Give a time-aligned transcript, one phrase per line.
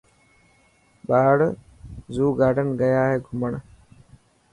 [1.07, 1.37] ٻاڙ
[2.15, 3.51] زو گارڊن گيا هي گھمڻ.